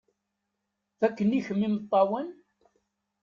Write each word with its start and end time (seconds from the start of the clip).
Fakk-ikem 0.99 1.61
imeṭṭawen! 1.67 2.27